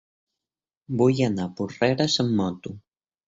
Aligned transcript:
Vull 1.01 1.21
anar 1.27 1.45
a 1.49 1.53
Porreres 1.59 2.17
amb 2.25 2.35
moto. 2.41 2.75